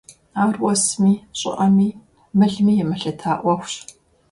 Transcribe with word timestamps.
Ар 0.43 0.55
уэсми, 0.63 1.13
щӀыӀэми, 1.39 1.89
мылми 2.37 2.73
емылъыта 2.83 3.33
Ӏуэхущ. 3.41 3.73